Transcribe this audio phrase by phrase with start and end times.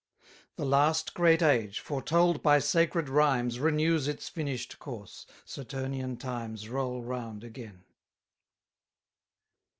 [0.55, 7.03] "The last great age, foretold by sacred rhymes, Renews its finish'd course; Saturnian times Roll
[7.03, 7.83] round again."